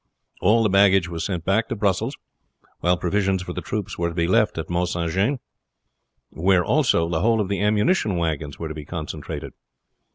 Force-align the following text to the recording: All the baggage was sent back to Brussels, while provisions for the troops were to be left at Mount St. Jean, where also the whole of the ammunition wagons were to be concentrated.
All 0.41 0.63
the 0.63 0.69
baggage 0.69 1.07
was 1.09 1.23
sent 1.23 1.45
back 1.45 1.69
to 1.69 1.75
Brussels, 1.75 2.17
while 2.79 2.97
provisions 2.97 3.43
for 3.43 3.53
the 3.53 3.61
troops 3.61 3.99
were 3.99 4.09
to 4.09 4.15
be 4.15 4.25
left 4.27 4.57
at 4.57 4.67
Mount 4.67 4.89
St. 4.89 5.11
Jean, 5.11 5.37
where 6.31 6.65
also 6.65 7.07
the 7.07 7.21
whole 7.21 7.39
of 7.39 7.49
the 7.49 7.61
ammunition 7.61 8.15
wagons 8.17 8.57
were 8.57 8.67
to 8.67 8.73
be 8.73 8.83
concentrated. 8.83 9.53